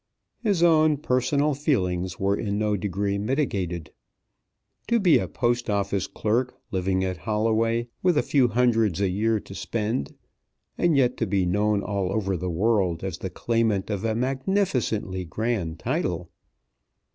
His 0.41 0.63
own 0.63 0.97
personal 0.97 1.53
feelings 1.53 2.19
were 2.19 2.35
in 2.35 2.57
no 2.57 2.75
degree 2.75 3.19
mitigated. 3.19 3.91
To 4.87 4.99
be 4.99 5.19
a 5.19 5.27
Post 5.27 5.69
Office 5.69 6.07
clerk, 6.07 6.55
living 6.71 7.03
at 7.03 7.17
Holloway, 7.17 7.87
with 8.01 8.17
a 8.17 8.23
few 8.23 8.47
hundreds 8.47 8.99
a 8.99 9.09
year 9.09 9.39
to 9.41 9.53
spend, 9.53 10.15
and 10.75 10.97
yet 10.97 11.17
to 11.17 11.27
be 11.27 11.45
known 11.45 11.83
all 11.83 12.11
over 12.11 12.35
the 12.35 12.49
world 12.49 13.03
as 13.03 13.19
the 13.19 13.29
claimant 13.29 13.91
of 13.91 14.03
a 14.03 14.15
magnificently 14.15 15.23
grand 15.23 15.77
title! 15.77 16.31